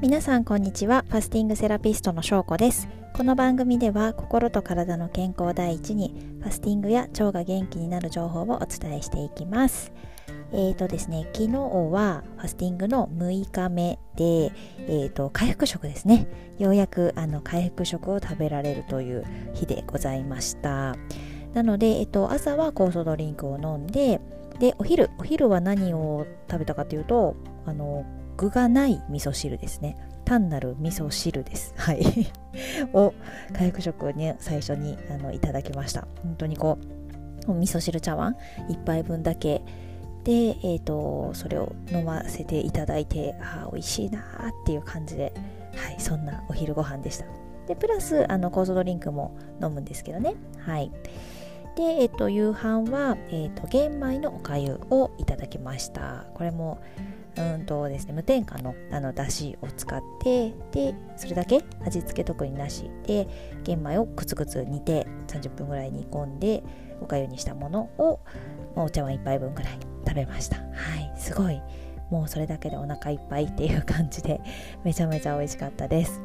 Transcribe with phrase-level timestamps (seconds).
[0.00, 1.04] 皆さんこんにちは。
[1.10, 2.88] ファスティングセラピストのしょうこです。
[3.12, 9.92] この番組では心と体の健康第一にファスティングや腸が元気になる情報をお伝えしていきます。
[10.52, 16.26] えーとですね、昨日はファスティングの6日目で、えーと、回復食ですね。
[16.58, 20.96] ようやくあの回復食を食べられるという日でございました。
[21.52, 24.22] なので、えーと、朝は酵素ドリンクを飲んで
[24.60, 27.36] でお昼お昼は何を食べたかというと
[27.66, 28.06] あの
[28.40, 29.96] 具がない味噌汁ですね。
[30.24, 31.74] 単なる味噌汁です。
[31.76, 32.02] はい。
[32.94, 33.12] を
[33.52, 36.08] 回復食をね最初にあのいただきました。
[36.22, 36.78] 本当にこ
[37.46, 38.36] う味噌汁茶碗
[38.68, 39.62] 1杯分だけ
[40.24, 44.24] で、えーと、それを飲ませていただいてあ美味しいなっ
[44.64, 45.34] ていう感じで、
[45.74, 47.26] はい、そんなお昼ご飯でした。
[47.66, 50.34] でプラスあの酵素ドリンクも飲むんですけどね。
[50.58, 50.90] はい。
[51.76, 56.26] で、え、ー、と、夕飯は、え、ー、と、玄米のおかゆをいただきました。
[56.34, 56.80] これも
[57.36, 63.28] うんとですね、無添加のあのだしを使ってでそれだけ味付け特になしで
[63.64, 66.62] 玄米をくつくつ煮て30分ぐらい煮込んで
[67.00, 68.20] おかゆにしたものを
[68.76, 70.56] お茶碗1杯分ぐらい食べました。
[70.56, 71.12] はい。
[71.16, 71.62] すごい。
[72.10, 74.40] もうそれだけでお腹いっぱいっていう感じで
[74.84, 76.20] めちゃめちゃ美味しかったです。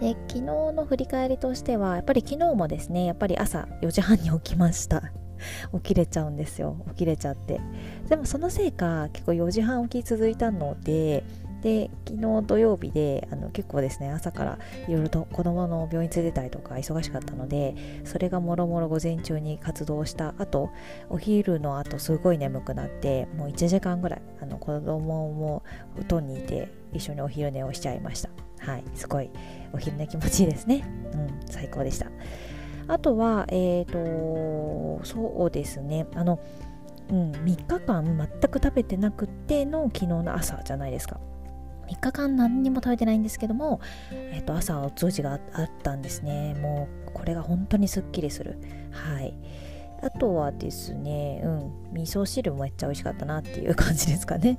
[0.00, 5.02] で昨日の振り返りとしてはやっぱり昨日もですねやっぱり朝4時半に起きました。
[5.74, 6.76] 起きれちゃうんですよ。
[6.90, 7.60] 起きれちゃって。
[8.08, 11.24] でもそのせいか結構4時半起き続いたので
[11.64, 20.34] で昨日土曜日であの結構ですね朝からいろいろと子供の病院連れてたりとか忙しかったのでそれがもろもろ午前中に活動した。
[20.38, 20.70] 後
[21.08, 25.62] お昼の後すごい眠くなってもう1時間ぐらいあの子供も
[25.96, 28.28] 布団にいて一緒にお昼寝をしちゃいました。
[28.58, 29.30] はいすごい
[29.72, 30.84] お昼寝気持ちいいですね。
[31.14, 32.08] うん最高でした。
[32.88, 36.40] あとは、え、ー、と、そうですね、あの、
[37.10, 41.20] うん、3日間全く食べてなくての昨日の朝じゃないですか。
[41.88, 46.54] 3日間何にも食べてないんですけども、えっ、ー、と、朝お通じがあったんですね。
[46.54, 48.58] もう、これが本当にすっきりする。
[48.90, 49.34] はい。
[50.02, 54.58] あとはですね、うん、味噌汁もめっちゃ美味しかったなっていう感じですかね。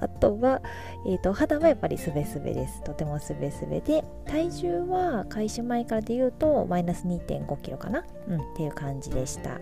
[0.00, 0.60] あとは、
[1.06, 2.82] えーと、肌はやっぱりすべすべです。
[2.82, 9.60] とてもすべすべで、体重は開始前からで言うとマイナス2.5キロかな、うん、っていう感じでした。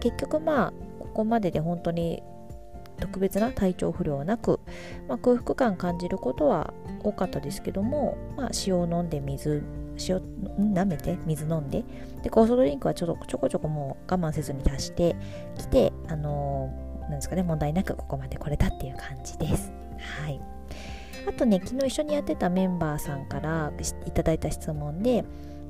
[0.00, 2.22] 結局まあ、ここまでで本当に
[3.00, 4.60] 特別な体調不良なく、
[5.08, 6.72] まあ、空腹感感じることは
[7.02, 9.62] 多かったですけども、まあ、塩飲んで水
[10.08, 10.18] 塩
[10.74, 11.84] 舐めて水飲んで
[12.22, 15.16] で酵素ドリンクはちょっとちょこちょこもう我慢せずに足して
[15.58, 19.72] きてあのーなんですかね、問題なくここまで来れたっていう感じです。
[20.22, 20.40] はい。
[21.28, 23.72] あとね、昨日一緒にやってたメンバーさんから
[24.06, 25.24] いただいた質問で、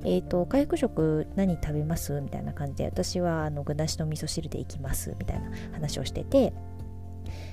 [0.04, 2.20] えっ、ー、と、回復食何食べます？
[2.20, 6.52] みたいな感じで、私はあの具なしの味噌汁でいきますみたいな話をしてて、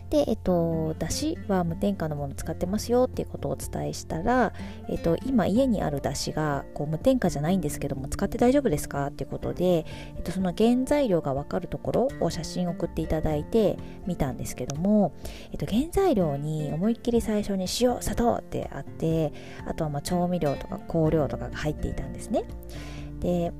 [0.09, 4.53] で、えっと、だしは無添加のものを使ってますよっていうことをお伝えしたら、
[4.87, 9.07] えっと、今家にあるだしがこう無添加じゃないんですけども使って大丈夫ですか？
[9.07, 15.13] っていうことで、えっと、その原材料がわかるところを写真送っていただいて見たんですけども、
[15.51, 19.33] えっと、原材料に思いっきり最初に塩砂糖ってあって
[19.67, 22.43] あとはま調味料とか香料とかが入っていたんですね。
[23.19, 23.51] で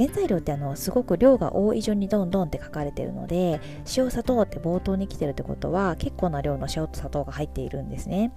[0.00, 3.60] 原材料ってあのすごく量が多い順にどんどんって書かれてるので
[3.94, 8.32] 塩砂糖って冒頭に来てるってことは結構な量の塩と砂糖が入っているんですね。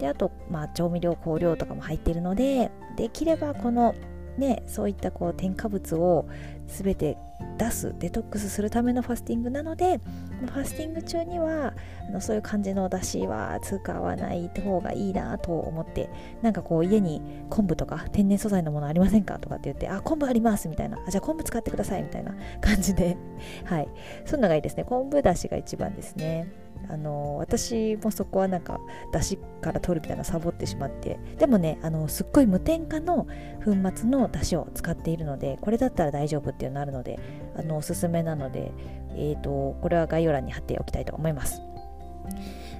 [0.00, 3.94] であと、まあ、調味料香料とかも入っているのでできればこの
[4.38, 6.28] ねそういったこう添加物を
[6.66, 7.16] 全て
[7.58, 10.00] 出すデトックスするためのファスティングなので
[10.40, 11.74] ファスティング中には
[12.08, 16.10] あのそういう感じの出汁は使わない方がいいなと思って
[16.42, 20.98] なんかこう家に昆布とか天然素材のものありませんかとかって言ってあ昆布ありますみたいな。
[21.06, 23.16] あじゃあ昆布使ってくださいみたいな感じで。
[23.64, 23.88] はい。
[24.24, 24.84] そういうのがいいですね。
[24.84, 26.65] 昆布だしが一番ですね。
[26.88, 28.78] あの私もそこはなんか
[29.12, 33.26] 出汁から取るみたいなサボってしまってでもねあのすっごい無添加の
[33.64, 37.18] 粉末の出汁を使っているのでこれだったら大丈夫っていうのあるので
[37.56, 38.72] あのおすすめなので、
[39.16, 41.60] えーと、これは概要欄に貼っておきたいと思います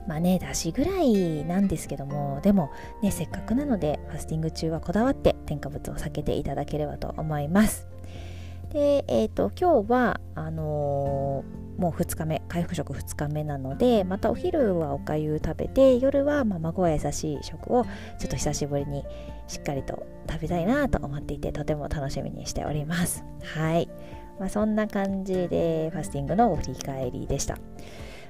[0.06, 2.70] まあね、出汁ぐらいなんですけども、でも
[3.02, 7.88] ね、せっかくなので、ファスティング中はこだわって添加物を避けていただければと思います。
[8.70, 17.84] で、え、ー、と、今日は、あのーもう2日目回復食2日目なのでまたお昼はおかゆ食べて夜はま孫は優しい食を
[18.18, 19.04] ちょっと久しぶりに
[19.46, 23.24] しっかりと食べたいなと思っていてとても楽しみにしております。
[23.42, 23.88] はい、
[24.40, 27.58] まあ、そんな感じでファスティングの振り返りでした。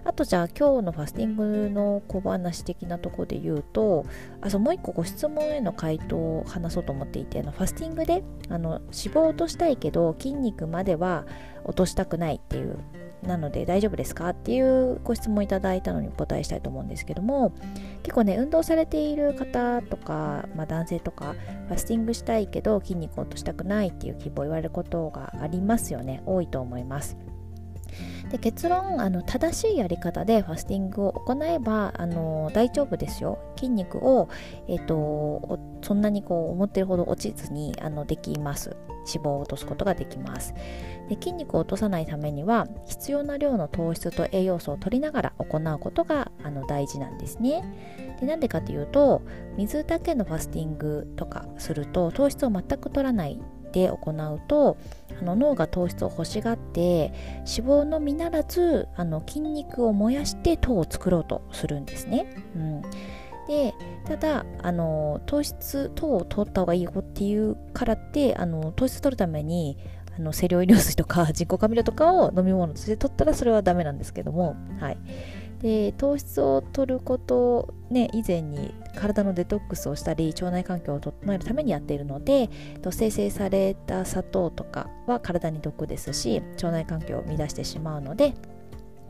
[0.06, 4.06] あとじゃあ今日のファスティングの小話的なところで言うと
[4.40, 11.26] あそうもう一個ご質問への回答を話そうと思っていてあのファスティングであの脂肪を落としたいけど筋肉までは
[11.64, 12.78] 落としたくないっていう
[13.22, 17.52] なので大丈夫ですかっていうご質問いただいたのにお答えしたいと思うんですけども
[18.04, 21.34] 結構ね運動されている方とか、まあ、男性とか
[21.66, 26.22] ファスティングしたいけど筋肉を落としたくないっていう希望を言われることがありますよね。
[26.26, 27.16] 多いと思います。
[28.31, 33.38] で結論あの正しいやり方でファスティングを行えばあの大丈夫ですよ。
[33.56, 34.28] 筋肉を、
[34.69, 38.76] えーと、そんなにこう思ってるほど落ちずにあのできます。
[39.06, 40.55] 脂肪を落とすことができます。
[41.08, 47.62] で筋肉を落とさないためには必要な量の糖質と栄養素を取りながら行うことがあの大事なんですね。
[48.20, 49.23] でなんでかというと
[49.56, 53.38] 水だけのファスティングとかすると糖質を全く取らない
[53.76, 54.78] で行うと
[55.20, 62.26] あの脳が糖質を欲しがって脂肪のみならずあの筋肉を燃やして糖を作ろうとするんですね。
[62.55, 62.82] うん、
[63.46, 63.75] で
[64.06, 69.76] ただあの糖質糖を取った方がいいよっていうからってあの糖質取るために
[70.19, 74.99] あの清涼飲料水とか人工甘味料とかを飲み物として取ったらそれはダメなんですけども、はい、
[75.60, 82.50] で糖質を取ることね以前に体のデトックスをしたり腸内環境を整えるためにやっているので
[82.90, 88.34] 生成された砂糖とかは体に毒ですし腸内環境を乱してしまうので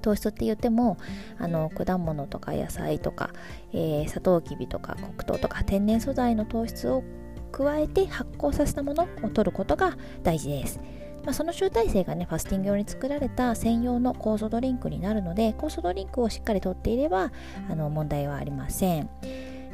[0.02, 0.98] 糖質って言っても
[1.38, 3.30] あの果物とか野菜とか、
[3.72, 7.02] えー、サトウキビとか黒糖とか天然素材の糖質を
[7.50, 10.80] 加えて発酵させたものを取ることが大事です。
[11.26, 17.32] まあ、その集大成がね、ファスティング用に作られた専用の酵素ドリンクになるので、酵素ドリンクをしっかりとっていれば、
[17.68, 19.10] あの問題はありません。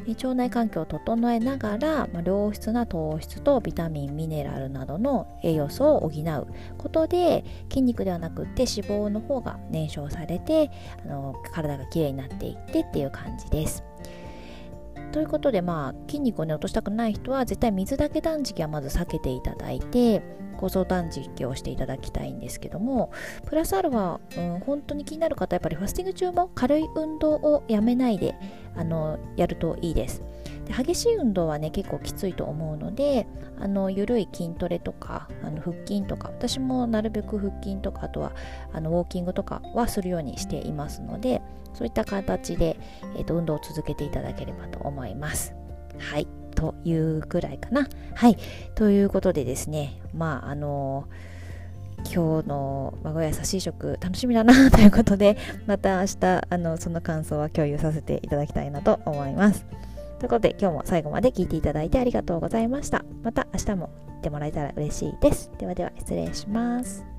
[0.09, 6.47] 腸内環境を整えながら、まあ、良質な糖質とビタミンミネラルなどの栄養素を補う
[6.77, 10.73] ことで筋肉ではなくて脂肪の方が燃焼されて
[11.05, 13.85] あの体がきれいになっていってっていう感じです。
[15.13, 20.23] ということでまあ筋肉をね落としたくない人は絶対水だけ断食はまず避けていただいて
[20.57, 23.11] 構造断食をしていただきたいんですけども
[23.47, 28.37] プラスアルファ、うん、本当に気になる方はやっぱりファスティング中も軽い運動をやめないで
[28.77, 30.23] あのやるといいです。
[30.65, 33.27] で激しい運動はね結構きついと思うので
[33.59, 38.33] あの緩い筋トレとかあの腹筋とか私もなるべく腹筋とかあとは
[38.73, 41.43] あのウォーキングとかはするようにしていますので
[41.75, 42.79] そういった形で、
[43.17, 45.55] えーと、運動を続けていただければと思います
[45.99, 48.37] はいというぐらいかなはい
[48.75, 51.09] ということでですねまああの
[52.05, 55.37] 今日の孫や優しい食楽しみだな ということで
[55.67, 59.65] また明日あのその感想は共有させていただきたいなと思います。
[60.19, 63.05] ということで今日も最後まで聞いていただいてありがとうございました。
[63.23, 65.51] また明日も見てもらえたら嬉しいです。
[65.59, 67.12] ではでは失礼します。